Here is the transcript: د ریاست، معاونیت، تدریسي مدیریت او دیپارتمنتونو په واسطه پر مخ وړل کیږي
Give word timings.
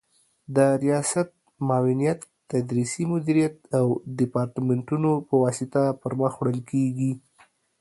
د 0.55 0.57
ریاست، 0.83 1.29
معاونیت، 1.67 2.19
تدریسي 2.51 3.03
مدیریت 3.13 3.55
او 3.77 3.85
دیپارتمنتونو 4.19 5.11
په 5.27 5.35
واسطه 5.43 5.81
پر 6.01 6.13
مخ 6.19 6.33
وړل 6.39 6.59
کیږي 6.71 7.11